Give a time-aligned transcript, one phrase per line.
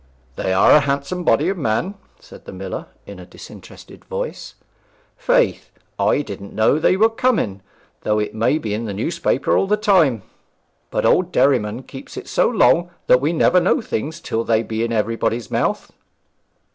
[0.35, 4.55] 'They are a handsome body of men,' said the miller in a disinterested voice.
[5.15, 5.69] 'Faith!
[5.99, 7.61] I didn't know they were coming,
[8.01, 10.23] though it may be in the newspaper all the time.
[10.89, 14.83] But old Derriman keeps it so long that we never know things till they be
[14.83, 15.91] in everybody's mouth.'